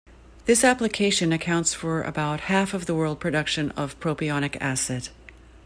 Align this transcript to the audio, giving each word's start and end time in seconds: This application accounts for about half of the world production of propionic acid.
This 0.45 0.63
application 0.63 1.31
accounts 1.31 1.75
for 1.75 2.01
about 2.01 2.39
half 2.49 2.73
of 2.73 2.87
the 2.87 2.95
world 2.95 3.19
production 3.19 3.69
of 3.73 3.99
propionic 3.99 4.57
acid. 4.59 5.09